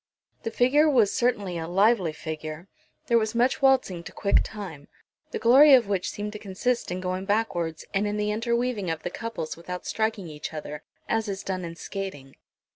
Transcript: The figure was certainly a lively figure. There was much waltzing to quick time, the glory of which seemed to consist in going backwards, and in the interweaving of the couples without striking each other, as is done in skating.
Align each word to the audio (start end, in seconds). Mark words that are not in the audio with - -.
The 0.41 0.49
figure 0.49 0.89
was 0.89 1.13
certainly 1.13 1.59
a 1.59 1.67
lively 1.67 2.11
figure. 2.11 2.67
There 3.05 3.19
was 3.19 3.35
much 3.35 3.61
waltzing 3.61 4.01
to 4.05 4.11
quick 4.11 4.37
time, 4.43 4.87
the 5.29 5.37
glory 5.37 5.75
of 5.75 5.87
which 5.87 6.09
seemed 6.09 6.33
to 6.33 6.39
consist 6.39 6.89
in 6.89 6.99
going 6.99 7.25
backwards, 7.25 7.85
and 7.93 8.07
in 8.07 8.17
the 8.17 8.31
interweaving 8.31 8.89
of 8.89 9.03
the 9.03 9.11
couples 9.11 9.55
without 9.55 9.85
striking 9.85 10.27
each 10.27 10.55
other, 10.55 10.81
as 11.07 11.27
is 11.29 11.43
done 11.43 11.63
in 11.63 11.75
skating. 11.75 12.35